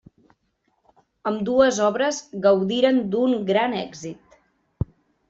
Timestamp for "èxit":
3.83-4.39